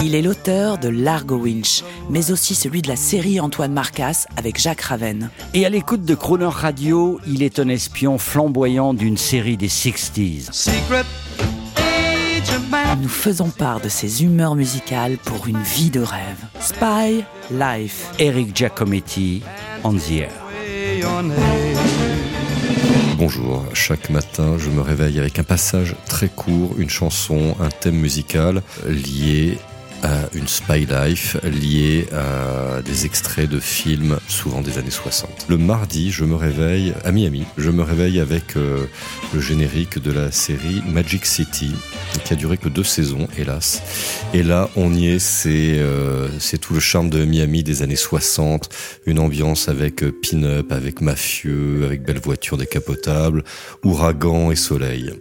[0.00, 4.58] Il est l'auteur de Largo Winch, mais aussi celui de la série Antoine Marcas avec
[4.58, 5.28] Jacques Raven.
[5.54, 10.70] Et à l'écoute de Croner Radio, il est un espion flamboyant d'une série des 60s.
[13.02, 16.44] Nous faisons part de ses humeurs musicales pour une vie de rêve.
[16.60, 18.12] Spy Life.
[18.20, 19.42] Eric Giacometti,
[19.82, 20.30] On the Air.
[23.18, 27.96] Bonjour, chaque matin je me réveille avec un passage très court, une chanson, un thème
[27.96, 29.58] musical lié
[30.02, 35.46] à une spy life liée à des extraits de films, souvent des années 60.
[35.48, 37.44] Le mardi, je me réveille à Miami.
[37.56, 38.86] Je me réveille avec euh,
[39.34, 41.72] le générique de la série Magic City,
[42.24, 43.82] qui a duré que deux saisons, hélas.
[44.34, 46.28] Et là, on y est, c'est euh,
[46.60, 48.68] tout le charme de Miami des années 60,
[49.06, 53.44] une ambiance avec euh, pin-up, avec mafieux, avec belles voitures décapotables,
[53.82, 55.12] ouragan et soleil.